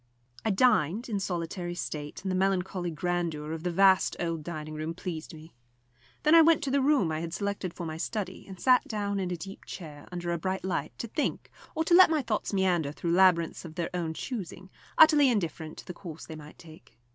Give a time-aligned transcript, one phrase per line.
[0.43, 4.95] I dined in solitary state, and the melancholy grandeur of the vast old dining room
[4.95, 5.53] pleased me.
[6.23, 9.19] Then I went to the room I had selected for my study, and sat down
[9.19, 12.51] in a deep chair, under a bright light, to think, or to let my thoughts
[12.51, 16.97] meander through labyrinths of their own choosing, utterly indifferent to the course they might take.